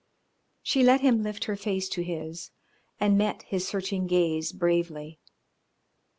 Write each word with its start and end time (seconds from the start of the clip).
She 0.63 0.81
let 0.81 1.01
him 1.01 1.21
lift 1.21 1.43
her 1.43 1.55
face 1.55 1.87
to 1.89 2.01
his, 2.01 2.49
and 2.99 3.19
met 3.19 3.43
his 3.43 3.67
searching 3.67 4.07
gaze 4.07 4.51
bravely. 4.51 5.19